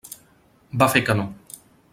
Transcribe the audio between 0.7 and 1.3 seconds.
Va fer que no.